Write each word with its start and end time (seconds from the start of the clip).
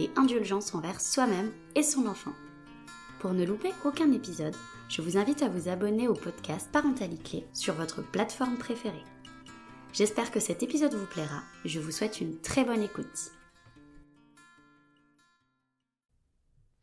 et 0.00 0.10
indulgence 0.16 0.74
envers 0.74 1.00
soi-même 1.00 1.52
et 1.74 1.82
son 1.82 2.06
enfant. 2.06 2.32
Pour 3.20 3.32
ne 3.32 3.44
louper 3.44 3.72
aucun 3.84 4.12
épisode, 4.12 4.54
je 4.88 5.00
vous 5.00 5.16
invite 5.16 5.42
à 5.42 5.48
vous 5.48 5.68
abonner 5.68 6.08
au 6.08 6.14
podcast 6.14 6.68
Parentalité 6.70 7.46
sur 7.54 7.74
votre 7.74 8.02
plateforme 8.02 8.58
préférée. 8.58 9.04
J'espère 9.92 10.30
que 10.30 10.40
cet 10.40 10.62
épisode 10.62 10.94
vous 10.94 11.06
plaira 11.06 11.42
je 11.64 11.80
vous 11.80 11.92
souhaite 11.92 12.20
une 12.20 12.38
très 12.40 12.64
bonne 12.64 12.82
écoute. 12.82 13.32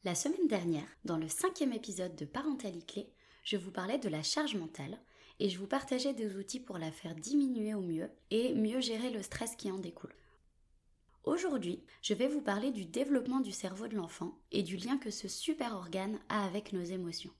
La 0.03 0.15
semaine 0.15 0.47
dernière, 0.47 0.87
dans 1.05 1.17
le 1.17 1.27
cinquième 1.27 1.73
épisode 1.73 2.15
de 2.15 2.25
Parentalité, 2.25 3.11
je 3.43 3.57
vous 3.57 3.69
parlais 3.69 3.99
de 3.99 4.09
la 4.09 4.23
charge 4.23 4.55
mentale 4.55 4.97
et 5.39 5.49
je 5.49 5.59
vous 5.59 5.67
partageais 5.67 6.13
des 6.13 6.35
outils 6.37 6.59
pour 6.59 6.77
la 6.77 6.91
faire 6.91 7.13
diminuer 7.13 7.73
au 7.73 7.81
mieux 7.81 8.09
et 8.31 8.53
mieux 8.55 8.79
gérer 8.79 9.11
le 9.11 9.21
stress 9.21 9.55
qui 9.55 9.71
en 9.71 9.77
découle. 9.77 10.15
Aujourd'hui, 11.23 11.83
je 12.01 12.15
vais 12.15 12.27
vous 12.27 12.41
parler 12.41 12.71
du 12.71 12.83
développement 12.83 13.41
du 13.41 13.51
cerveau 13.51 13.87
de 13.87 13.95
l'enfant 13.95 14.39
et 14.51 14.63
du 14.63 14.75
lien 14.75 14.97
que 14.97 15.11
ce 15.11 15.27
super 15.27 15.75
organe 15.75 16.19
a 16.29 16.43
avec 16.43 16.73
nos 16.73 16.81
émotions. 16.81 17.31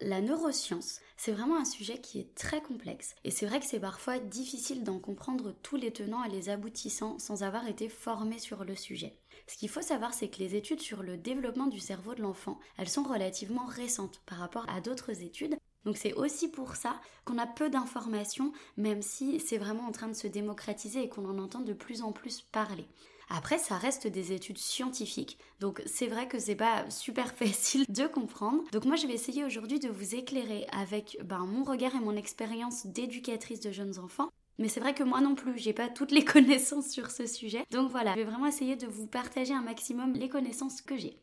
La 0.00 0.20
neuroscience, 0.20 1.00
c'est 1.16 1.32
vraiment 1.32 1.58
un 1.58 1.64
sujet 1.64 2.00
qui 2.00 2.18
est 2.18 2.34
très 2.34 2.60
complexe 2.60 3.14
et 3.22 3.30
c'est 3.30 3.46
vrai 3.46 3.60
que 3.60 3.66
c'est 3.66 3.78
parfois 3.78 4.18
difficile 4.18 4.82
d'en 4.82 4.98
comprendre 4.98 5.54
tous 5.62 5.76
les 5.76 5.92
tenants 5.92 6.24
et 6.24 6.28
les 6.28 6.48
aboutissants 6.48 7.20
sans 7.20 7.44
avoir 7.44 7.68
été 7.68 7.88
formé 7.88 8.40
sur 8.40 8.64
le 8.64 8.74
sujet. 8.74 9.20
Ce 9.46 9.56
qu'il 9.56 9.68
faut 9.68 9.82
savoir, 9.82 10.12
c'est 10.12 10.28
que 10.28 10.38
les 10.38 10.56
études 10.56 10.80
sur 10.80 11.04
le 11.04 11.16
développement 11.16 11.66
du 11.66 11.78
cerveau 11.78 12.16
de 12.16 12.22
l'enfant, 12.22 12.58
elles 12.78 12.88
sont 12.88 13.04
relativement 13.04 13.66
récentes 13.66 14.22
par 14.26 14.38
rapport 14.38 14.68
à 14.68 14.80
d'autres 14.80 15.22
études 15.22 15.56
donc 15.84 15.96
c'est 15.96 16.14
aussi 16.14 16.48
pour 16.48 16.76
ça 16.76 17.00
qu'on 17.24 17.38
a 17.38 17.46
peu 17.46 17.70
d'informations, 17.70 18.52
même 18.76 19.02
si 19.02 19.40
c'est 19.40 19.58
vraiment 19.58 19.86
en 19.86 19.92
train 19.92 20.08
de 20.08 20.14
se 20.14 20.26
démocratiser 20.26 21.02
et 21.02 21.08
qu'on 21.08 21.28
en 21.28 21.38
entend 21.38 21.60
de 21.60 21.72
plus 21.72 22.02
en 22.02 22.12
plus 22.12 22.42
parler. 22.42 22.86
Après, 23.30 23.58
ça 23.58 23.76
reste 23.76 24.06
des 24.06 24.32
études 24.32 24.58
scientifiques, 24.58 25.38
donc 25.60 25.82
c'est 25.84 26.06
vrai 26.06 26.28
que 26.28 26.38
c'est 26.38 26.54
pas 26.56 26.88
super 26.90 27.32
facile 27.34 27.84
de 27.88 28.06
comprendre. 28.06 28.62
Donc 28.72 28.86
moi, 28.86 28.96
je 28.96 29.06
vais 29.06 29.14
essayer 29.14 29.44
aujourd'hui 29.44 29.78
de 29.78 29.88
vous 29.88 30.14
éclairer 30.14 30.66
avec 30.72 31.18
ben, 31.24 31.44
mon 31.46 31.62
regard 31.62 31.94
et 31.94 32.00
mon 32.00 32.16
expérience 32.16 32.86
d'éducatrice 32.86 33.60
de 33.60 33.70
jeunes 33.70 33.98
enfants. 33.98 34.30
Mais 34.58 34.68
c'est 34.68 34.80
vrai 34.80 34.94
que 34.94 35.04
moi 35.04 35.20
non 35.20 35.34
plus, 35.34 35.56
j'ai 35.58 35.72
pas 35.72 35.88
toutes 35.88 36.10
les 36.10 36.24
connaissances 36.24 36.88
sur 36.88 37.10
ce 37.10 37.26
sujet. 37.26 37.64
Donc 37.70 37.90
voilà, 37.90 38.12
je 38.12 38.20
vais 38.20 38.24
vraiment 38.24 38.46
essayer 38.46 38.76
de 38.76 38.86
vous 38.86 39.06
partager 39.06 39.54
un 39.54 39.62
maximum 39.62 40.14
les 40.14 40.28
connaissances 40.28 40.80
que 40.80 40.96
j'ai. 40.96 41.18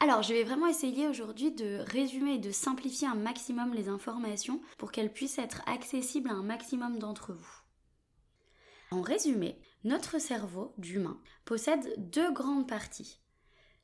Alors, 0.00 0.22
je 0.22 0.34
vais 0.34 0.44
vraiment 0.44 0.66
essayer 0.66 1.08
aujourd'hui 1.08 1.52
de 1.52 1.78
résumer 1.86 2.34
et 2.34 2.38
de 2.38 2.50
simplifier 2.50 3.08
un 3.08 3.14
maximum 3.14 3.72
les 3.72 3.88
informations 3.88 4.60
pour 4.76 4.92
qu'elles 4.92 5.12
puissent 5.12 5.38
être 5.38 5.62
accessibles 5.66 6.28
à 6.28 6.34
un 6.34 6.42
maximum 6.42 6.98
d'entre 6.98 7.32
vous. 7.32 7.62
En 8.90 9.00
résumé, 9.00 9.58
notre 9.82 10.20
cerveau 10.20 10.74
d'humain 10.78 11.20
possède 11.44 11.94
deux 12.10 12.32
grandes 12.32 12.68
parties. 12.68 13.20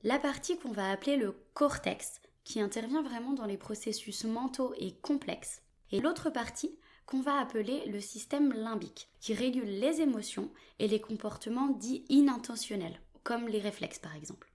La 0.02 0.19
partie 0.19 0.58
qu'on 0.58 0.72
va 0.72 0.91
appeler 0.91 1.17
le 1.17 1.33
cortex, 1.55 2.20
qui 2.45 2.61
intervient 2.61 3.02
vraiment 3.02 3.33
dans 3.33 3.47
les 3.47 3.58
processus 3.58 4.24
mentaux 4.24 4.74
et 4.78 4.97
complexes, 5.00 5.62
et 5.91 6.00
l'autre 6.00 6.30
partie 6.30 6.79
qu'on 7.07 7.20
va 7.20 7.39
appeler 7.39 7.84
le 7.86 8.01
système 8.01 8.52
limbique, 8.52 9.11
qui 9.20 9.34
régule 9.34 9.64
les 9.64 10.01
émotions 10.01 10.51
et 10.79 10.89
les 10.89 11.01
comportements 11.01 11.68
dits 11.68 12.05
inintentionnels, 12.08 13.01
comme 13.24 13.48
les 13.48 13.61
réflexes 13.61 13.98
par 13.98 14.14
exemple. 14.14 14.49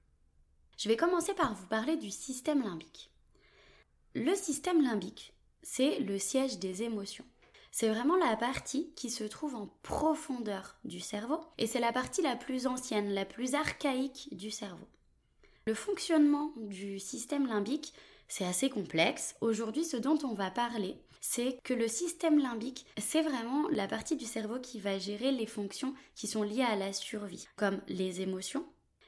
Je 0.78 0.90
vais 0.90 0.98
commencer 0.98 1.34
par 1.34 1.54
vous 1.54 1.68
parler 1.68 1.96
du 1.96 2.12
système 2.12 2.62
limbique. 2.62 3.10
Le 4.14 4.36
système 4.36 4.82
limbique, 4.82 5.34
c'est 5.64 6.00
le 6.00 6.20
siège 6.20 6.60
des 6.60 6.84
émotions. 6.84 7.26
C'est 7.72 7.90
vraiment 7.90 8.18
la 8.18 8.36
partie 8.36 8.94
qui 8.96 9.10
se 9.10 9.24
trouve 9.24 9.56
en 9.56 9.68
profondeur 9.84 10.78
du 10.84 11.00
cerveau 11.00 11.40
et 11.58 11.68
c'est 11.68 11.80
la 11.80 11.92
partie 11.92 12.22
la 12.22 12.36
plus 12.36 12.68
ancienne, 12.68 13.14
la 13.14 13.26
plus 13.26 13.56
archaïque 13.56 14.30
du 14.32 14.52
cerveau. 14.52 14.88
Le 15.66 15.74
fonctionnement 15.74 16.54
du 16.58 17.00
système 17.00 17.48
limbique, 17.48 17.94
c'est 18.28 18.46
assez 18.46 18.70
complexe. 18.70 19.36
Aujourd'hui, 19.42 19.84
ce 19.84 19.98
dont 19.98 20.20
on 20.24 20.34
va 20.34 20.52
parler, 20.52 20.98
c'est 21.22 21.58
que 21.64 21.74
le 21.74 21.88
système 21.88 22.38
limbique, 22.38 22.86
c'est 22.98 23.22
vraiment 23.22 23.68
la 23.70 23.88
partie 23.88 24.16
du 24.16 24.26
cerveau 24.26 24.60
qui 24.60 24.80
va 24.80 25.00
gérer 25.00 25.32
les 25.32 25.48
fonctions 25.48 25.94
qui 26.16 26.28
sont 26.28 26.44
liées 26.44 26.64
à 26.64 26.76
la 26.76 26.94
survie, 26.94 27.48
comme 27.56 27.82
les 27.88 28.22
émotions, 28.22 28.66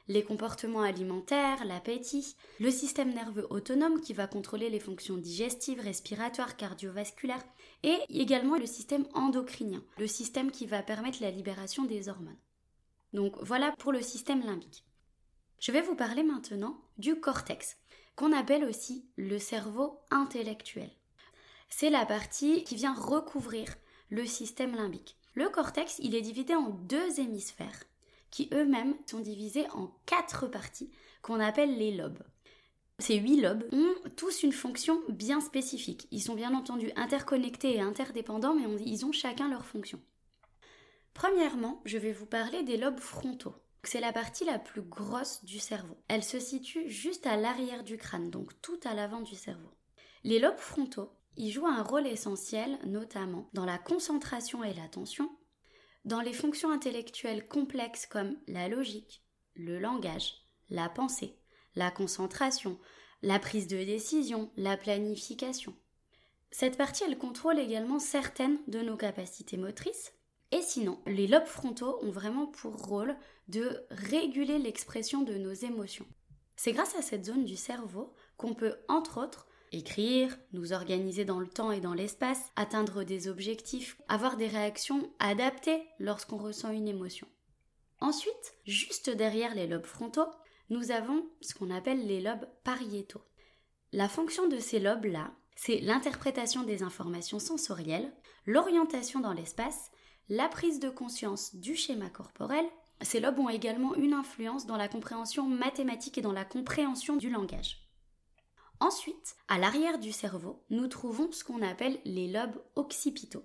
les 0.08 0.24
comportements 0.24 0.82
alimentaires, 0.82 1.64
l'appétit, 1.64 2.34
le 2.58 2.70
système 2.70 3.12
nerveux 3.12 3.46
autonome 3.50 4.00
qui 4.00 4.14
va 4.14 4.26
contrôler 4.26 4.70
les 4.70 4.80
fonctions 4.80 5.18
digestives, 5.18 5.80
respiratoires, 5.80 6.56
cardiovasculaires, 6.56 7.44
et 7.82 7.98
également 8.08 8.56
le 8.56 8.66
système 8.66 9.06
endocrinien, 9.14 9.84
le 9.98 10.06
système 10.06 10.50
qui 10.50 10.66
va 10.66 10.82
permettre 10.82 11.22
la 11.22 11.30
libération 11.30 11.84
des 11.84 12.08
hormones. 12.08 12.38
Donc 13.12 13.36
voilà 13.42 13.72
pour 13.78 13.92
le 13.92 14.02
système 14.02 14.44
limbique. 14.44 14.84
Je 15.60 15.72
vais 15.72 15.82
vous 15.82 15.94
parler 15.94 16.22
maintenant 16.22 16.80
du 16.96 17.20
cortex, 17.20 17.76
qu'on 18.16 18.32
appelle 18.32 18.64
aussi 18.64 19.06
le 19.16 19.38
cerveau 19.38 20.00
intellectuel. 20.10 20.90
C'est 21.68 21.90
la 21.90 22.06
partie 22.06 22.64
qui 22.64 22.76
vient 22.76 22.94
recouvrir 22.94 23.74
le 24.08 24.24
système 24.24 24.74
limbique. 24.74 25.16
Le 25.34 25.48
cortex, 25.50 25.98
il 26.02 26.14
est 26.14 26.22
divisé 26.22 26.54
en 26.54 26.70
deux 26.70 27.20
hémisphères 27.20 27.84
qui 28.30 28.48
eux-mêmes 28.52 28.94
sont 29.06 29.20
divisés 29.20 29.66
en 29.70 29.90
quatre 30.06 30.46
parties 30.46 30.90
qu'on 31.22 31.40
appelle 31.40 31.76
les 31.76 31.96
lobes. 31.96 32.22
Ces 33.00 33.16
huit 33.16 33.40
lobes 33.40 33.64
ont 33.72 33.94
tous 34.16 34.42
une 34.42 34.52
fonction 34.52 35.00
bien 35.08 35.40
spécifique. 35.40 36.08
Ils 36.10 36.22
sont 36.22 36.34
bien 36.34 36.52
entendu 36.54 36.90
interconnectés 36.96 37.76
et 37.76 37.80
interdépendants, 37.80 38.54
mais 38.54 38.64
ils 38.84 39.06
ont 39.06 39.12
chacun 39.12 39.48
leur 39.48 39.64
fonction. 39.64 40.00
Premièrement, 41.14 41.80
je 41.84 41.98
vais 41.98 42.12
vous 42.12 42.26
parler 42.26 42.64
des 42.64 42.76
lobes 42.76 42.98
frontaux. 42.98 43.54
C'est 43.84 44.00
la 44.00 44.12
partie 44.12 44.44
la 44.44 44.58
plus 44.58 44.82
grosse 44.82 45.44
du 45.44 45.60
cerveau. 45.60 45.96
Elle 46.08 46.24
se 46.24 46.40
situe 46.40 46.90
juste 46.90 47.26
à 47.26 47.36
l'arrière 47.36 47.84
du 47.84 47.96
crâne, 47.96 48.30
donc 48.30 48.60
tout 48.60 48.80
à 48.84 48.94
l'avant 48.94 49.20
du 49.20 49.36
cerveau. 49.36 49.70
Les 50.24 50.40
lobes 50.40 50.58
frontaux, 50.58 51.12
ils 51.36 51.52
jouent 51.52 51.68
un 51.68 51.84
rôle 51.84 52.06
essentiel, 52.08 52.78
notamment 52.84 53.48
dans 53.52 53.64
la 53.64 53.78
concentration 53.78 54.64
et 54.64 54.74
l'attention, 54.74 55.30
dans 56.04 56.20
les 56.20 56.32
fonctions 56.32 56.70
intellectuelles 56.70 57.46
complexes 57.46 58.06
comme 58.06 58.36
la 58.46 58.68
logique, 58.68 59.22
le 59.54 59.78
langage, 59.78 60.34
la 60.70 60.88
pensée, 60.88 61.38
la 61.74 61.90
concentration, 61.90 62.78
la 63.22 63.38
prise 63.38 63.66
de 63.66 63.76
décision, 63.76 64.50
la 64.56 64.76
planification. 64.76 65.74
Cette 66.50 66.76
partie, 66.76 67.04
elle 67.04 67.18
contrôle 67.18 67.58
également 67.58 67.98
certaines 67.98 68.58
de 68.68 68.80
nos 68.80 68.96
capacités 68.96 69.56
motrices. 69.56 70.12
Et 70.50 70.62
sinon, 70.62 70.98
les 71.06 71.26
lobes 71.26 71.46
frontaux 71.46 71.98
ont 72.02 72.10
vraiment 72.10 72.46
pour 72.46 72.74
rôle 72.76 73.16
de 73.48 73.84
réguler 73.90 74.58
l'expression 74.58 75.22
de 75.22 75.34
nos 75.34 75.52
émotions. 75.52 76.06
C'est 76.56 76.72
grâce 76.72 76.96
à 76.96 77.02
cette 77.02 77.26
zone 77.26 77.44
du 77.44 77.56
cerveau 77.56 78.14
qu'on 78.36 78.54
peut, 78.54 78.76
entre 78.88 79.22
autres, 79.22 79.46
écrire, 79.72 80.36
nous 80.52 80.72
organiser 80.72 81.24
dans 81.24 81.40
le 81.40 81.48
temps 81.48 81.72
et 81.72 81.80
dans 81.80 81.94
l'espace, 81.94 82.50
atteindre 82.56 83.04
des 83.04 83.28
objectifs, 83.28 84.00
avoir 84.08 84.36
des 84.36 84.48
réactions 84.48 85.10
adaptées 85.18 85.82
lorsqu'on 85.98 86.38
ressent 86.38 86.70
une 86.70 86.88
émotion. 86.88 87.26
Ensuite, 88.00 88.54
juste 88.64 89.10
derrière 89.10 89.54
les 89.54 89.66
lobes 89.66 89.86
frontaux, 89.86 90.28
nous 90.70 90.90
avons 90.90 91.26
ce 91.40 91.54
qu'on 91.54 91.70
appelle 91.70 92.06
les 92.06 92.20
lobes 92.20 92.46
pariétaux. 92.64 93.22
La 93.92 94.08
fonction 94.08 94.48
de 94.48 94.58
ces 94.58 94.80
lobes-là, 94.80 95.32
c'est 95.56 95.80
l'interprétation 95.80 96.62
des 96.62 96.82
informations 96.82 97.38
sensorielles, 97.38 98.12
l'orientation 98.46 99.20
dans 99.20 99.32
l'espace, 99.32 99.90
la 100.28 100.48
prise 100.48 100.78
de 100.78 100.90
conscience 100.90 101.56
du 101.56 101.74
schéma 101.74 102.10
corporel. 102.10 102.64
Ces 103.00 103.18
lobes 103.18 103.38
ont 103.38 103.48
également 103.48 103.94
une 103.94 104.12
influence 104.12 104.66
dans 104.66 104.76
la 104.76 104.88
compréhension 104.88 105.48
mathématique 105.48 106.18
et 106.18 106.22
dans 106.22 106.32
la 106.32 106.44
compréhension 106.44 107.16
du 107.16 107.30
langage. 107.30 107.87
Ensuite, 108.80 109.36
à 109.48 109.58
l'arrière 109.58 109.98
du 109.98 110.12
cerveau, 110.12 110.62
nous 110.70 110.86
trouvons 110.86 111.32
ce 111.32 111.42
qu'on 111.42 111.62
appelle 111.62 111.98
les 112.04 112.28
lobes 112.28 112.62
occipitaux. 112.76 113.44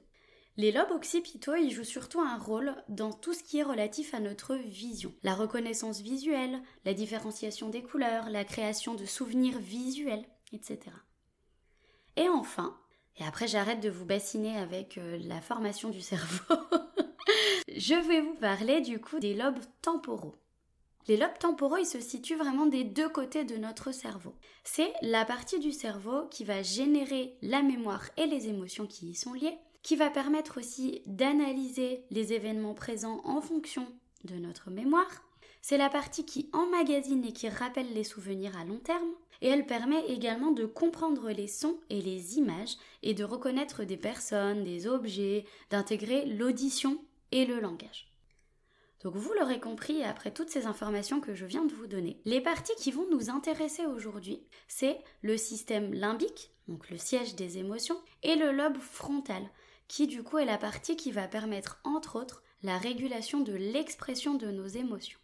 Les 0.55 0.71
lobes 0.71 0.91
occipitaux, 0.91 1.55
ils 1.55 1.71
jouent 1.71 1.83
surtout 1.83 2.21
un 2.21 2.37
rôle 2.37 2.75
dans 2.87 3.11
tout 3.11 3.33
ce 3.33 3.41
qui 3.41 3.57
est 3.57 3.63
relatif 3.63 4.13
à 4.13 4.19
notre 4.19 4.53
vision. 4.55 5.11
La 5.23 5.33
reconnaissance 5.33 6.01
visuelle, 6.01 6.61
la 6.85 6.93
différenciation 6.93 7.69
des 7.69 7.81
couleurs, 7.81 8.29
la 8.29 8.45
création 8.45 8.93
de 8.93 9.05
souvenirs 9.05 9.57
visuels, 9.57 10.25
etc. 10.51 10.79
Et 12.15 12.29
enfin, 12.29 12.77
et 13.17 13.23
après 13.23 13.47
j'arrête 13.47 13.79
de 13.79 13.89
vous 13.89 14.05
bassiner 14.05 14.55
avec 14.57 14.99
euh, 14.99 15.17
la 15.23 15.41
formation 15.41 15.89
du 15.89 16.01
cerveau, 16.01 16.55
je 17.75 17.95
vais 18.07 18.21
vous 18.21 18.35
parler 18.35 18.81
du 18.81 19.01
coup 19.01 19.19
des 19.19 19.33
lobes 19.33 19.59
temporaux. 19.81 20.35
Les 21.07 21.17
lobes 21.17 21.37
temporaux, 21.37 21.77
ils 21.77 21.85
se 21.85 21.99
situent 21.99 22.37
vraiment 22.37 22.65
des 22.65 22.85
deux 22.85 23.09
côtés 23.09 23.43
de 23.43 23.57
notre 23.57 23.91
cerveau. 23.91 24.33
C'est 24.63 24.93
la 25.01 25.25
partie 25.25 25.59
du 25.59 25.73
cerveau 25.73 26.27
qui 26.31 26.45
va 26.45 26.63
générer 26.63 27.35
la 27.41 27.61
mémoire 27.61 28.09
et 28.15 28.25
les 28.25 28.47
émotions 28.47 28.87
qui 28.87 29.07
y 29.07 29.15
sont 29.15 29.33
liées, 29.33 29.57
qui 29.81 29.97
va 29.97 30.09
permettre 30.09 30.59
aussi 30.59 31.01
d'analyser 31.05 32.05
les 32.09 32.31
événements 32.31 32.73
présents 32.73 33.21
en 33.25 33.41
fonction 33.41 33.85
de 34.23 34.35
notre 34.35 34.71
mémoire. 34.71 35.23
C'est 35.61 35.77
la 35.77 35.89
partie 35.89 36.25
qui 36.25 36.49
emmagasine 36.53 37.25
et 37.25 37.33
qui 37.33 37.49
rappelle 37.49 37.93
les 37.93 38.05
souvenirs 38.05 38.57
à 38.57 38.63
long 38.63 38.79
terme. 38.79 39.11
Et 39.41 39.47
elle 39.49 39.65
permet 39.65 40.05
également 40.07 40.51
de 40.51 40.65
comprendre 40.65 41.29
les 41.31 41.47
sons 41.47 41.77
et 41.89 42.01
les 42.01 42.37
images 42.37 42.77
et 43.01 43.13
de 43.13 43.25
reconnaître 43.25 43.83
des 43.83 43.97
personnes, 43.97 44.63
des 44.63 44.87
objets, 44.87 45.43
d'intégrer 45.69 46.25
l'audition 46.25 46.97
et 47.33 47.45
le 47.45 47.59
langage. 47.59 48.12
Donc 49.03 49.15
vous 49.15 49.33
l'aurez 49.33 49.59
compris 49.59 50.03
après 50.03 50.31
toutes 50.31 50.49
ces 50.49 50.65
informations 50.65 51.19
que 51.19 51.35
je 51.35 51.45
viens 51.45 51.65
de 51.65 51.73
vous 51.73 51.87
donner, 51.87 52.21
les 52.23 52.39
parties 52.39 52.75
qui 52.77 52.91
vont 52.91 53.05
nous 53.11 53.29
intéresser 53.29 53.85
aujourd'hui, 53.85 54.41
c'est 54.67 54.97
le 55.21 55.35
système 55.35 55.93
limbique, 55.93 56.51
donc 56.69 56.89
le 56.89 56.97
siège 56.97 57.35
des 57.35 57.57
émotions, 57.57 57.99
et 58.23 58.35
le 58.35 58.51
lobe 58.51 58.77
frontal, 58.77 59.43
qui 59.89 60.07
du 60.07 60.23
coup 60.23 60.37
est 60.37 60.45
la 60.45 60.57
partie 60.57 60.95
qui 60.95 61.11
va 61.11 61.27
permettre 61.27 61.81
entre 61.83 62.17
autres 62.17 62.43
la 62.63 62.77
régulation 62.77 63.41
de 63.41 63.53
l'expression 63.53 64.35
de 64.35 64.47
nos 64.47 64.67
émotions. 64.67 65.19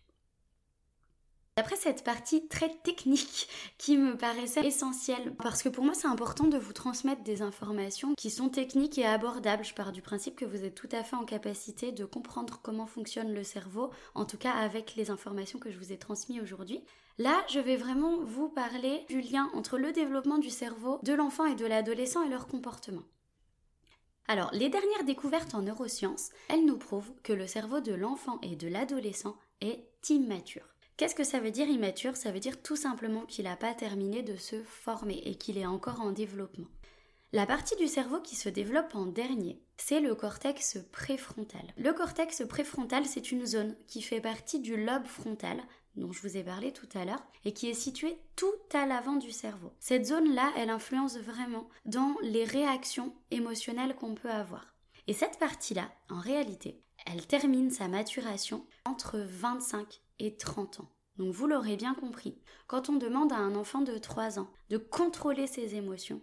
Après 1.60 1.76
cette 1.76 2.06
partie 2.06 2.48
très 2.48 2.70
technique 2.70 3.50
qui 3.78 3.98
me 3.98 4.16
paraissait 4.16 4.66
essentielle, 4.66 5.36
parce 5.36 5.62
que 5.62 5.68
pour 5.68 5.84
moi 5.84 5.94
c'est 5.94 6.08
important 6.08 6.46
de 6.46 6.58
vous 6.58 6.72
transmettre 6.72 7.22
des 7.24 7.42
informations 7.42 8.14
qui 8.16 8.30
sont 8.30 8.48
techniques 8.48 8.98
et 8.98 9.06
abordables. 9.06 9.66
Je 9.66 9.74
pars 9.74 9.92
du 9.92 10.02
principe 10.02 10.38
que 10.38 10.46
vous 10.46 10.64
êtes 10.64 10.74
tout 10.74 10.88
à 10.94 11.04
fait 11.04 11.18
en 11.18 11.26
capacité 11.26 11.92
de 11.92 12.06
comprendre 12.06 12.62
comment 12.64 12.88
fonctionne 12.88 13.34
le 13.34 13.44
cerveau, 13.44 13.90
en 14.16 14.24
tout 14.24 14.38
cas 14.38 14.54
avec 14.54 14.96
les 14.96 15.12
informations 15.12 15.60
que 15.60 15.70
je 15.70 15.78
vous 15.78 15.92
ai 15.92 15.98
transmises 15.98 16.42
aujourd'hui. 16.42 16.82
Là, 17.18 17.36
je 17.50 17.60
vais 17.60 17.76
vraiment 17.76 18.24
vous 18.24 18.48
parler 18.48 19.06
du 19.10 19.20
lien 19.20 19.50
entre 19.54 19.78
le 19.78 19.92
développement 19.92 20.38
du 20.38 20.50
cerveau 20.50 21.00
de 21.04 21.12
l'enfant 21.12 21.46
et 21.46 21.56
de 21.56 21.66
l'adolescent 21.66 22.24
et 22.24 22.30
leur 22.30 22.48
comportement. 22.48 23.04
Alors, 24.30 24.50
les 24.54 24.70
dernières 24.70 25.04
découvertes 25.04 25.56
en 25.56 25.62
neurosciences, 25.62 26.30
elles 26.48 26.66
nous 26.66 26.78
prouvent 26.78 27.12
que 27.22 27.34
le 27.34 27.48
cerveau 27.48 27.82
de 27.82 27.94
l'enfant 27.94 28.40
et 28.44 28.56
de 28.56 28.70
l'adolescent 28.70 29.36
est 29.60 29.84
immature. 30.10 30.79
Qu'est-ce 31.00 31.16
que 31.16 31.24
ça 31.24 31.40
veut 31.40 31.50
dire 31.50 31.70
immature? 31.70 32.18
Ça 32.18 32.30
veut 32.30 32.42
dire 32.42 32.62
tout 32.62 32.76
simplement 32.76 33.22
qu'il 33.22 33.46
n'a 33.46 33.56
pas 33.56 33.74
terminé 33.74 34.22
de 34.22 34.36
se 34.36 34.62
former 34.64 35.22
et 35.24 35.36
qu'il 35.36 35.58
est 35.58 35.66
encore 35.66 36.02
en 36.02 36.12
développement. 36.12 36.68
La 37.32 37.46
partie 37.46 37.78
du 37.78 37.88
cerveau 37.88 38.20
qui 38.20 38.36
se 38.36 38.50
développe 38.50 38.94
en 38.96 39.06
dernier, 39.06 39.62
c'est 39.78 40.02
le 40.02 40.14
cortex 40.14 40.78
préfrontal. 40.92 41.74
Le 41.78 41.94
cortex 41.94 42.44
préfrontal, 42.50 43.06
c'est 43.06 43.32
une 43.32 43.46
zone 43.46 43.78
qui 43.88 44.02
fait 44.02 44.20
partie 44.20 44.60
du 44.60 44.76
lobe 44.76 45.06
frontal, 45.06 45.62
dont 45.96 46.12
je 46.12 46.22
vous 46.22 46.36
ai 46.36 46.44
parlé 46.44 46.74
tout 46.74 46.90
à 46.94 47.06
l'heure, 47.06 47.24
et 47.46 47.54
qui 47.54 47.70
est 47.70 47.74
située 47.74 48.18
tout 48.36 48.52
à 48.74 48.86
l'avant 48.86 49.16
du 49.16 49.32
cerveau. 49.32 49.72
Cette 49.80 50.08
zone-là, 50.08 50.52
elle 50.58 50.70
influence 50.70 51.18
vraiment 51.18 51.70
dans 51.86 52.14
les 52.24 52.44
réactions 52.44 53.14
émotionnelles 53.32 53.96
qu'on 53.96 54.16
peut 54.16 54.32
avoir. 54.32 54.76
Et 55.08 55.14
cette 55.14 55.40
partie-là, 55.40 55.90
en 56.10 56.20
réalité, 56.20 56.82
elle 57.06 57.26
termine 57.28 57.72
sa 57.72 57.88
maturation 57.88 58.66
entre 58.86 59.20
25 59.20 60.02
et 60.20 60.36
30 60.36 60.82
ans. 60.82 60.90
Donc 61.18 61.34
vous 61.34 61.48
l'aurez 61.48 61.76
bien 61.76 61.94
compris, 61.94 62.38
quand 62.68 62.90
on 62.90 62.96
demande 62.96 63.34
à 63.34 63.38
un 63.38 63.56
enfant 63.56 63.82
de 63.82 63.98
3 63.98 64.40
ans 64.40 64.50
de 64.70 64.78
contrôler 64.78 65.48
ses 65.48 65.76
émotions, 65.76 66.22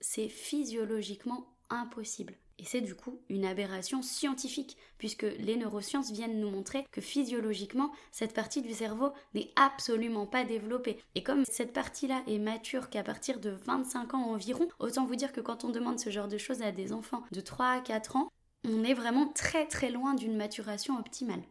c'est 0.00 0.28
physiologiquement 0.28 1.46
impossible. 1.68 2.36
Et 2.58 2.64
c'est 2.64 2.82
du 2.82 2.94
coup 2.94 3.22
une 3.30 3.46
aberration 3.46 4.02
scientifique, 4.02 4.76
puisque 4.98 5.22
les 5.22 5.56
neurosciences 5.56 6.10
viennent 6.10 6.40
nous 6.40 6.50
montrer 6.50 6.84
que 6.90 7.00
physiologiquement, 7.00 7.90
cette 8.12 8.34
partie 8.34 8.60
du 8.60 8.74
cerveau 8.74 9.12
n'est 9.32 9.50
absolument 9.56 10.26
pas 10.26 10.44
développée. 10.44 11.02
Et 11.14 11.22
comme 11.22 11.46
cette 11.46 11.72
partie-là 11.72 12.22
est 12.26 12.38
mature 12.38 12.90
qu'à 12.90 13.02
partir 13.02 13.40
de 13.40 13.50
25 13.50 14.12
ans 14.12 14.30
environ, 14.30 14.68
autant 14.78 15.06
vous 15.06 15.16
dire 15.16 15.32
que 15.32 15.40
quand 15.40 15.64
on 15.64 15.70
demande 15.70 15.98
ce 15.98 16.10
genre 16.10 16.28
de 16.28 16.36
choses 16.36 16.60
à 16.60 16.70
des 16.70 16.92
enfants 16.92 17.22
de 17.32 17.40
3 17.40 17.66
à 17.66 17.80
4 17.80 18.16
ans, 18.16 18.30
on 18.64 18.84
est 18.84 18.94
vraiment 18.94 19.26
très 19.26 19.66
très 19.66 19.90
loin 19.90 20.14
d'une 20.14 20.36
maturation 20.36 20.98
optimale. 20.98 21.42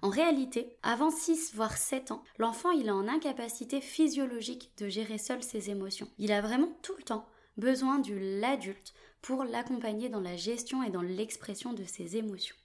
En 0.00 0.10
réalité, 0.10 0.76
avant 0.82 1.10
6 1.10 1.54
voire 1.54 1.76
7 1.76 2.12
ans, 2.12 2.22
l'enfant 2.38 2.70
il 2.70 2.86
est 2.86 2.92
en 2.92 3.08
incapacité 3.08 3.80
physiologique 3.80 4.70
de 4.78 4.88
gérer 4.88 5.18
seul 5.18 5.42
ses 5.42 5.70
émotions. 5.70 6.08
Il 6.18 6.32
a 6.32 6.40
vraiment 6.40 6.72
tout 6.82 6.94
le 6.96 7.02
temps 7.02 7.26
besoin 7.56 7.98
de 7.98 8.14
l'adulte 8.40 8.94
pour 9.20 9.42
l'accompagner 9.44 10.08
dans 10.08 10.20
la 10.20 10.36
gestion 10.36 10.82
et 10.84 10.90
dans 10.90 11.02
l'expression 11.02 11.72
de 11.72 11.84
ses 11.84 12.16
émotions. 12.16 12.56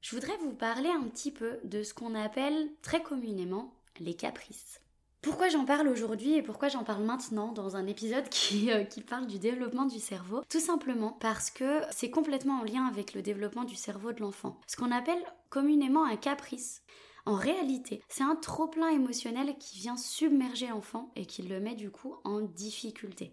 Je 0.00 0.14
voudrais 0.14 0.36
vous 0.38 0.54
parler 0.54 0.88
un 0.88 1.04
petit 1.08 1.30
peu 1.30 1.58
de 1.64 1.82
ce 1.82 1.92
qu'on 1.92 2.14
appelle 2.14 2.70
très 2.80 3.02
communément 3.02 3.74
les 4.00 4.14
caprices. 4.14 4.80
Pourquoi 5.26 5.48
j'en 5.48 5.64
parle 5.64 5.88
aujourd'hui 5.88 6.34
et 6.34 6.42
pourquoi 6.42 6.68
j'en 6.68 6.84
parle 6.84 7.02
maintenant 7.02 7.50
dans 7.50 7.74
un 7.74 7.88
épisode 7.88 8.28
qui, 8.28 8.70
euh, 8.72 8.84
qui, 8.84 9.00
parle 9.00 9.26
du 9.26 9.40
développement 9.40 9.84
du 9.84 9.98
cerveau? 9.98 10.42
Tout 10.48 10.60
simplement 10.60 11.16
parce 11.18 11.50
que 11.50 11.80
c'est 11.90 12.10
complètement 12.10 12.60
en 12.60 12.62
lien 12.62 12.86
avec 12.86 13.12
le 13.12 13.22
développement 13.22 13.64
du 13.64 13.74
cerveau 13.74 14.12
de 14.12 14.20
l'enfant. 14.20 14.60
Ce 14.68 14.76
qu'on 14.76 14.92
appelle 14.92 15.20
communément 15.50 16.04
un 16.04 16.14
caprice. 16.14 16.80
En 17.24 17.34
réalité, 17.34 18.04
c'est 18.08 18.22
un 18.22 18.36
trop-plein 18.36 18.90
émotionnel 18.90 19.56
qui 19.58 19.78
vient 19.78 19.96
submerger 19.96 20.68
l'enfant 20.68 21.10
et 21.16 21.26
qui 21.26 21.42
le 21.42 21.58
met 21.58 21.74
du 21.74 21.90
coup 21.90 22.14
en 22.22 22.40
difficulté. 22.40 23.32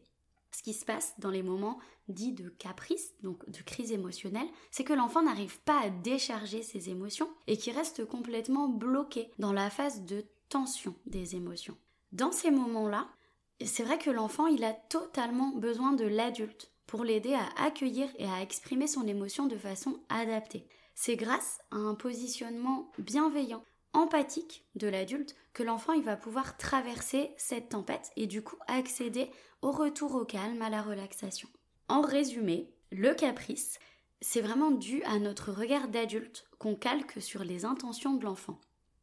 Ce 0.52 0.64
qui 0.64 0.74
se 0.74 0.86
passe 0.86 1.14
dans 1.20 1.30
les 1.30 1.44
moments 1.44 1.78
dits 2.08 2.34
de 2.34 2.50
caprice, 2.50 3.14
donc 3.22 3.48
de 3.48 3.62
crise 3.62 3.92
émotionnelle, 3.92 4.48
c'est 4.72 4.84
que 4.84 4.94
l'enfant 4.94 5.22
n'arrive 5.22 5.60
pas 5.62 5.80
à 5.84 5.90
décharger 5.92 6.64
ses 6.64 6.90
émotions 6.90 7.30
et 7.46 7.56
qui 7.56 7.72
reste 7.72 8.04
complètement 8.04 8.68
bloqué 8.68 9.30
dans 9.38 9.54
la 9.54 9.70
phase 9.70 10.02
de 10.06 10.26
des 11.06 11.36
émotions. 11.36 11.78
Dans 12.12 12.32
ces 12.32 12.52
moments-là, 12.52 13.08
c'est 13.64 13.84
vrai 13.84 13.98
que 13.98 14.10
l'enfant, 14.10 14.46
a 14.64 14.74
totalement 14.74 15.52
besoin 15.56 15.94
de 15.94 16.06
l'adulte 16.06 16.72
pour 16.86 17.04
l'aider 17.04 17.34
à 17.34 17.64
accueillir 17.64 18.10
et 18.18 18.28
à 18.28 18.42
exprimer 18.42 18.88
son 18.88 19.08
émotion 19.08 19.48
de 19.48 19.58
façon 19.58 20.00
adaptée. 20.10 20.68
C'est 20.96 21.16
grâce 21.16 21.60
à 21.72 21.78
un 21.78 21.96
positionnement 21.96 22.92
bienveillant, 23.00 23.64
empathique 23.94 24.66
de 24.76 24.88
l'adulte 24.88 25.36
que 25.54 25.64
l'enfant 25.64 26.00
va 26.02 26.16
pouvoir 26.16 26.58
traverser 26.58 27.32
cette 27.38 27.70
tempête 27.70 28.12
et 28.16 28.28
du 28.28 28.44
coup 28.44 28.58
accéder 28.68 29.30
au 29.62 29.72
retour 29.72 30.16
au 30.16 30.26
calme, 30.26 30.62
à 30.62 30.70
la 30.70 30.82
relaxation. 30.82 31.50
En 31.88 32.02
résumé, 32.02 32.70
le 32.92 33.14
caprice, 33.16 33.80
c'est 34.22 34.42
vraiment 34.42 34.72
dû 34.72 35.04
à 35.04 35.20
notre 35.20 35.52
regard 35.52 35.88
d'adulte 35.88 36.46
qu'on 36.60 36.76
calque 36.76 37.22
sur 37.22 37.44
les 37.44 37.66
intentions 37.66 38.14
de 38.14 38.24
l'enfant. 38.24 38.60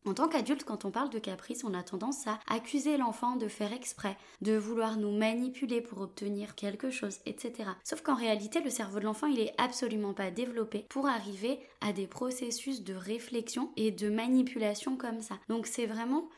En 0.06 0.14
tant 0.14 0.28
qu'adulte, 0.28 0.64
quand 0.64 0.86
on 0.86 0.90
parle 0.90 1.10
de 1.10 1.18
caprice, 1.18 1.62
on 1.62 1.74
a 1.74 1.82
tendance 1.82 2.26
à 2.26 2.40
accuser 2.48 2.96
l'enfant 2.96 3.36
de 3.36 3.48
faire 3.48 3.72
exprès, 3.72 4.16
de 4.40 4.56
vouloir 4.56 4.96
nous 4.96 5.14
manipuler 5.14 5.82
pour 5.82 6.00
obtenir 6.00 6.54
quelque 6.54 6.90
chose, 6.90 7.18
etc. 7.26 7.70
Sauf 7.84 8.00
qu'en 8.00 8.14
réalité, 8.14 8.60
le 8.60 8.70
cerveau 8.70 8.98
de 8.98 9.04
l'enfant, 9.04 9.26
il 9.26 9.38
est 9.40 9.52
absolument 9.58 10.14
pas 10.14 10.30
développé 10.30 10.86
pour 10.88 11.06
arriver 11.06 11.60
à 11.82 11.92
des 11.92 12.06
processus 12.06 12.82
de 12.82 12.94
réflexion 12.94 13.72
et 13.76 13.90
de 13.90 14.08
manipulation 14.08 14.96
comme 14.96 15.20
ça. 15.20 15.38
Donc 15.48 15.66
c'est 15.66 15.86
vraiment 15.86 16.30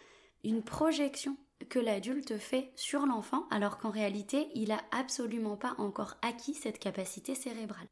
une 0.43 0.65
projection 0.65 1.37
que 1.69 1.79
l'adulte 1.79 2.39
fait 2.39 2.73
sur 2.75 3.07
l'enfant, 3.07 3.47
alors 3.51 3.79
qu'en 3.79 3.91
réalité, 3.91 4.49
il 4.57 4.73
a 4.73 4.81
absolument 4.91 5.57
pas 5.57 5.77
encore 5.79 6.17
acquis 6.23 6.55
cette 6.55 6.81
capacité 6.81 7.37
cérébrale. 7.37 7.89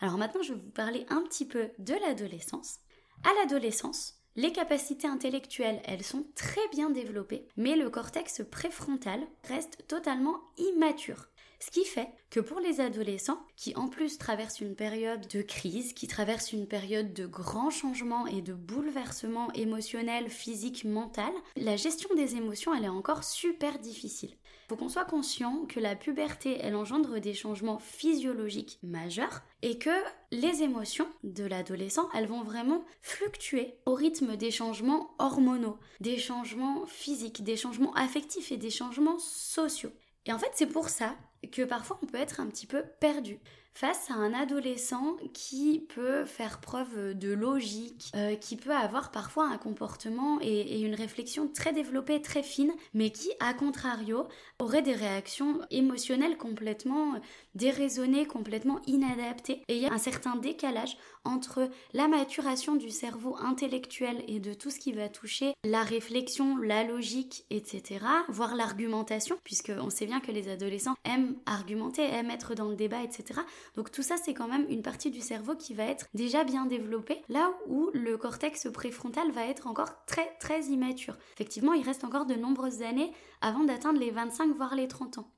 Alors 0.00 0.16
maintenant, 0.16 0.42
je 0.42 0.54
vais 0.54 0.60
vous 0.60 0.70
parler 0.70 1.04
un 1.10 1.20
petit 1.22 1.46
peu 1.46 1.70
de 1.78 1.94
l'adolescence. 1.94 2.78
À 3.24 3.32
l'adolescence, 3.40 4.15
les 4.36 4.52
capacités 4.52 5.08
intellectuelles, 5.08 5.80
elles 5.84 6.02
sont 6.02 6.24
très 6.34 6.66
bien 6.70 6.90
développées, 6.90 7.48
mais 7.56 7.74
le 7.74 7.90
cortex 7.90 8.42
préfrontal 8.50 9.20
reste 9.44 9.84
totalement 9.88 10.36
immature. 10.58 11.28
Ce 11.58 11.70
qui 11.70 11.84
fait 11.84 12.08
que 12.30 12.40
pour 12.40 12.60
les 12.60 12.80
adolescents, 12.80 13.40
qui 13.56 13.74
en 13.76 13.88
plus 13.88 14.18
traversent 14.18 14.60
une 14.60 14.76
période 14.76 15.26
de 15.28 15.42
crise, 15.42 15.94
qui 15.94 16.06
traversent 16.06 16.52
une 16.52 16.66
période 16.66 17.14
de 17.14 17.26
grands 17.26 17.70
changements 17.70 18.26
et 18.26 18.42
de 18.42 18.52
bouleversements 18.52 19.50
émotionnels, 19.52 20.28
physiques, 20.28 20.84
mentaux, 20.84 21.22
la 21.56 21.76
gestion 21.76 22.10
des 22.14 22.36
émotions, 22.36 22.74
elle 22.74 22.84
est 22.84 22.88
encore 22.88 23.24
super 23.24 23.78
difficile. 23.78 24.30
Il 24.66 24.70
faut 24.70 24.76
qu'on 24.76 24.88
soit 24.88 25.04
conscient 25.04 25.64
que 25.66 25.78
la 25.78 25.94
puberté, 25.94 26.58
elle 26.60 26.74
engendre 26.74 27.20
des 27.20 27.34
changements 27.34 27.78
physiologiques 27.78 28.78
majeurs 28.82 29.42
et 29.62 29.78
que 29.78 29.90
les 30.32 30.62
émotions 30.62 31.06
de 31.22 31.44
l'adolescent, 31.44 32.08
elles 32.14 32.26
vont 32.26 32.42
vraiment 32.42 32.84
fluctuer 33.00 33.78
au 33.86 33.94
rythme 33.94 34.36
des 34.36 34.50
changements 34.50 35.14
hormonaux, 35.18 35.78
des 36.00 36.18
changements 36.18 36.84
physiques, 36.86 37.44
des 37.44 37.56
changements 37.56 37.94
affectifs 37.94 38.50
et 38.50 38.56
des 38.56 38.70
changements 38.70 39.20
sociaux. 39.20 39.92
Et 40.26 40.32
en 40.32 40.38
fait, 40.38 40.50
c'est 40.54 40.66
pour 40.66 40.88
ça 40.88 41.14
que 41.48 41.62
parfois 41.62 41.98
on 42.02 42.06
peut 42.06 42.18
être 42.18 42.40
un 42.40 42.46
petit 42.46 42.66
peu 42.66 42.84
perdu 43.00 43.40
face 43.76 44.10
à 44.10 44.14
un 44.14 44.32
adolescent 44.32 45.18
qui 45.34 45.86
peut 45.94 46.24
faire 46.24 46.60
preuve 46.60 47.12
de 47.12 47.30
logique, 47.30 48.10
euh, 48.16 48.34
qui 48.34 48.56
peut 48.56 48.74
avoir 48.74 49.10
parfois 49.10 49.48
un 49.48 49.58
comportement 49.58 50.38
et, 50.40 50.80
une 50.80 50.94
réflexion 50.94 51.46
très 51.46 51.74
développée, 51.74 52.22
très 52.22 52.42
fine, 52.42 52.72
mais 52.94 53.10
qui, 53.10 53.28
à 53.38 53.52
contrario, 53.52 54.28
aurait 54.58 54.80
des 54.80 54.94
réactions 54.94 55.60
émotionnelles 55.70 56.38
complètement 56.38 57.20
déraisonnées, 57.54 58.24
complètement 58.24 58.80
inadaptées. 58.86 59.62
Et 59.68 59.76
il 59.76 59.82
y 59.82 59.86
a 59.86 59.92
un 59.92 59.98
certain 59.98 60.36
décalage 60.36 60.96
entre 61.24 61.68
la 61.92 62.08
maturation 62.08 62.76
du 62.76 62.88
cerveau 62.88 63.36
intellectuel 63.36 64.24
et 64.26 64.40
de 64.40 64.54
tout 64.54 64.70
ce 64.70 64.78
qui 64.78 64.92
va 64.92 65.10
toucher 65.10 65.52
la 65.64 65.82
réflexion, 65.82 66.56
la 66.56 66.82
logique, 66.82 67.44
etc., 67.50 68.00
voire 68.30 68.56
l'argumentation, 68.56 69.36
puisque 69.44 69.72
on 69.78 69.90
sait 69.90 70.06
bien 70.06 70.20
que 70.20 70.32
les 70.32 70.48
adolescents 70.48 70.96
aiment 71.04 71.35
argumenter, 71.46 72.02
aiment 72.02 72.30
être 72.30 72.54
dans 72.54 72.68
le 72.68 72.76
débat, 72.76 73.02
etc. 73.02 73.40
Donc 73.74 73.90
tout 73.90 74.02
ça, 74.02 74.16
c'est 74.16 74.34
quand 74.34 74.48
même 74.48 74.66
une 74.68 74.82
partie 74.82 75.10
du 75.10 75.20
cerveau 75.20 75.54
qui 75.54 75.74
va 75.74 75.84
être 75.84 76.06
déjà 76.14 76.44
bien 76.44 76.66
développée, 76.66 77.22
là 77.28 77.52
où 77.66 77.90
le 77.92 78.16
cortex 78.16 78.68
préfrontal 78.72 79.30
va 79.32 79.46
être 79.46 79.66
encore 79.66 80.04
très 80.06 80.36
très 80.40 80.62
immature. 80.64 81.16
Effectivement, 81.34 81.72
il 81.72 81.84
reste 81.84 82.04
encore 82.04 82.26
de 82.26 82.34
nombreuses 82.34 82.82
années 82.82 83.12
avant 83.40 83.64
d'atteindre 83.64 84.00
les 84.00 84.10
25 84.10 84.54
voire 84.54 84.74
les 84.74 84.88
30 84.88 85.18
ans. 85.18 85.30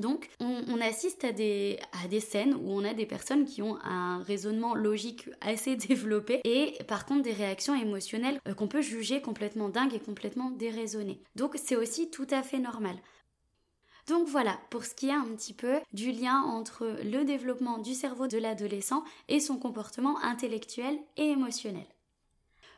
Donc, 0.00 0.28
on, 0.40 0.80
assiste 0.80 1.22
à 1.22 1.30
des, 1.30 1.78
à 2.04 2.08
des 2.08 2.18
scènes 2.18 2.54
où 2.54 2.70
on 2.72 2.84
a 2.84 2.94
des 2.94 3.06
personnes 3.06 3.44
qui 3.44 3.62
ont 3.62 3.78
un 3.84 4.22
raisonnement 4.24 4.74
logique 4.74 5.28
assez 5.40 5.76
développé 5.88 6.40
et 6.44 6.76
par 6.88 7.06
contre 7.06 7.22
des 7.22 7.32
réactions 7.32 7.76
émotionnelles 7.76 8.40
euh, 8.48 8.54
qu'on 8.54 8.66
peut 8.66 8.82
juger 8.82 9.22
complètement 9.22 9.68
dingues 9.68 9.94
et 9.94 10.00
complètement 10.00 10.50
déraisonnées. 10.50 11.20
Donc, 11.36 11.54
c'est 11.62 11.76
aussi 11.76 12.10
tout 12.10 12.26
à 12.30 12.42
fait 12.42 12.58
normal. 12.58 12.96
Donc 14.06 14.28
voilà, 14.28 14.58
pour 14.70 14.84
ce 14.84 14.94
qui 14.94 15.08
est 15.08 15.12
un 15.12 15.24
petit 15.34 15.54
peu 15.54 15.80
du 15.92 16.12
lien 16.12 16.42
entre 16.42 16.98
le 17.04 17.24
développement 17.24 17.78
du 17.78 17.94
cerveau 17.94 18.26
de 18.26 18.36
l'adolescent 18.36 19.02
et 19.28 19.40
son 19.40 19.58
comportement 19.58 20.18
intellectuel 20.20 20.98
et 21.16 21.30
émotionnel. 21.30 21.86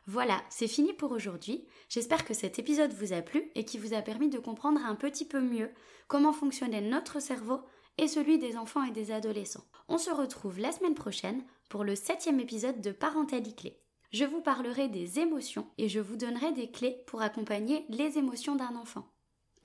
Voilà, 0.09 0.40
c'est 0.50 0.68
fini 0.68 0.92
pour 0.92 1.11
aujourd'hui. 1.11 1.66
J'espère 1.88 2.25
que 2.25 2.35
cet 2.35 2.61
épisode 2.61 2.92
vous 2.92 3.12
a 3.12 3.23
plu 3.23 3.50
et 3.56 3.64
qui 3.64 3.76
vous 3.76 3.92
a 3.92 4.02
permis 4.02 4.28
de 4.28 4.38
comprendre 4.38 4.80
un 4.85 4.95
petit 4.95 5.25
peu 5.25 5.40
mieux 5.40 5.71
comment 6.06 6.33
fonctionnait 6.33 6.80
notre 6.80 7.21
cerveau 7.21 7.61
et 7.99 8.06
celui 8.06 8.38
des 8.38 8.56
enfants 8.56 8.85
et 8.85 8.92
des 8.92 9.11
adolescents. 9.11 9.64
On 9.88 9.99
se 9.99 10.11
retrouve 10.11 10.61
la 10.61 10.71
semaine 10.71 10.95
prochaine 10.95 11.42
pour 11.68 11.83
le 11.83 11.97
septième 11.97 12.38
épisode 12.38 12.80
de 12.80 12.92
Parentalité 12.92 13.52
Clé. 13.52 13.80
Je 14.12 14.25
vous 14.25 14.40
parlerai 14.40 14.88
des 14.88 15.18
émotions 15.18 15.66
et 15.76 15.88
je 15.88 15.99
vous 15.99 16.16
donnerai 16.16 16.52
des 16.52 16.71
clés 16.71 17.02
pour 17.09 17.23
accompagner 17.23 17.85
les 17.88 18.16
émotions 18.18 18.54
d'un 18.54 18.76
enfant. 18.76 19.12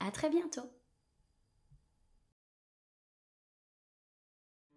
À 0.00 0.10
très 0.10 0.28
bientôt! 0.28 0.81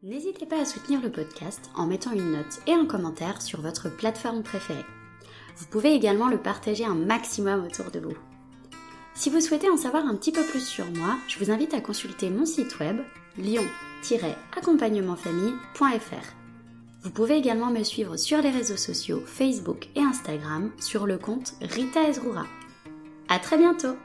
N'hésitez 0.05 0.45
pas 0.45 0.61
à 0.61 0.65
soutenir 0.65 1.01
le 1.01 1.11
podcast 1.11 1.71
en 1.73 1.87
mettant 1.87 2.11
une 2.11 2.33
note 2.33 2.61
et 2.67 2.73
un 2.73 2.85
commentaire 2.85 3.41
sur 3.41 3.61
votre 3.61 3.89
plateforme 3.89 4.43
préférée. 4.43 4.85
Vous 5.57 5.65
pouvez 5.65 5.95
également 5.95 6.27
le 6.27 6.37
partager 6.37 6.85
un 6.85 6.93
maximum 6.93 7.65
autour 7.65 7.89
de 7.89 7.99
vous. 7.99 8.15
Si 9.15 9.31
vous 9.31 9.41
souhaitez 9.41 9.67
en 9.67 9.77
savoir 9.77 10.05
un 10.05 10.13
petit 10.13 10.31
peu 10.31 10.45
plus 10.45 10.63
sur 10.63 10.85
moi, 10.91 11.17
je 11.27 11.39
vous 11.39 11.49
invite 11.49 11.73
à 11.73 11.81
consulter 11.81 12.29
mon 12.29 12.45
site 12.45 12.79
web 12.79 12.99
lion-accompagnementfamille.fr. 13.39 16.35
Vous 17.01 17.09
pouvez 17.09 17.37
également 17.37 17.71
me 17.71 17.81
suivre 17.81 18.15
sur 18.15 18.43
les 18.43 18.51
réseaux 18.51 18.77
sociaux 18.77 19.23
Facebook 19.25 19.87
et 19.95 20.01
Instagram 20.01 20.69
sur 20.79 21.07
le 21.07 21.17
compte 21.17 21.55
Rita 21.61 22.07
Ezrura. 22.07 22.45
À 23.27 23.39
très 23.39 23.57
bientôt! 23.57 23.95